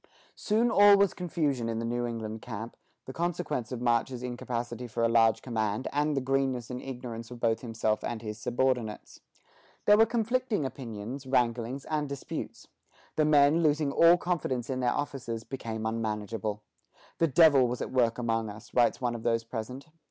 Soon 0.33 0.71
all 0.71 0.97
was 0.97 1.13
confusion 1.13 1.69
in 1.69 1.77
the 1.77 1.85
New 1.85 2.07
England 2.07 2.41
camp, 2.41 2.75
the 3.05 3.13
consequence 3.13 3.71
of 3.71 3.81
March's 3.81 4.23
incapacity 4.23 4.87
for 4.87 5.03
a 5.03 5.07
large 5.07 5.43
command, 5.43 5.87
and 5.93 6.17
the 6.17 6.21
greenness 6.21 6.71
and 6.71 6.81
ignorance 6.81 7.29
of 7.29 7.39
both 7.39 7.61
himself 7.61 8.03
and 8.03 8.23
his 8.23 8.39
subordinates. 8.39 9.19
There 9.85 9.99
were 9.99 10.07
conflicting 10.07 10.65
opinions, 10.65 11.27
wranglings, 11.27 11.85
and 11.85 12.09
disputes. 12.09 12.67
The 13.15 13.25
men, 13.25 13.61
losing 13.61 13.91
all 13.91 14.17
confidence 14.17 14.71
in 14.71 14.79
their 14.79 14.89
officers, 14.89 15.43
became 15.43 15.85
unmanageable. 15.85 16.63
"The 17.19 17.27
devil 17.27 17.67
was 17.67 17.79
at 17.79 17.91
work 17.91 18.17
among 18.17 18.49
us," 18.49 18.73
writes 18.73 19.01
one 19.01 19.13
of 19.13 19.21
those 19.21 19.43
present. 19.43 19.85